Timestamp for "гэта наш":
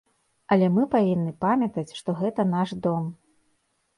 2.21-2.69